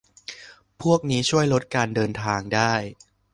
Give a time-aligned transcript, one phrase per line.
[0.81, 2.73] พวกนี้ก็ช่วยลดการเดินทางได้